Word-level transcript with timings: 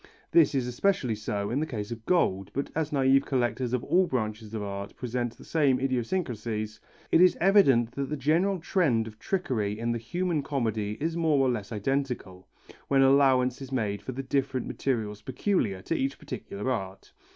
This 0.31 0.55
is 0.55 0.65
especially 0.65 1.13
so 1.13 1.51
in 1.51 1.59
the 1.59 1.67
case 1.67 1.91
of 1.91 2.07
gold, 2.07 2.49
but 2.55 2.71
as 2.75 2.89
naïve 2.89 3.23
collectors 3.23 3.71
of 3.71 3.83
all 3.83 4.07
branches 4.07 4.55
of 4.55 4.63
art 4.63 4.95
present 4.95 5.37
the 5.37 5.45
same 5.45 5.79
idiosyncrasies, 5.79 6.79
it 7.11 7.21
is 7.21 7.37
evident 7.39 7.91
that 7.91 8.09
the 8.09 8.17
general 8.17 8.57
trend 8.59 9.05
of 9.05 9.19
trickery 9.19 9.77
in 9.77 9.91
the 9.91 9.99
human 9.99 10.41
comedy 10.41 10.97
is 10.99 11.15
more 11.15 11.37
or 11.37 11.51
less 11.51 11.71
identical, 11.71 12.47
when 12.87 13.03
allowance 13.03 13.61
is 13.61 13.71
made 13.71 14.01
for 14.01 14.11
the 14.13 14.23
different 14.23 14.65
materials 14.65 15.21
peculiar 15.21 15.83
to 15.83 15.93
each 15.95 16.17
particular 16.17 16.71
art. 16.71 17.13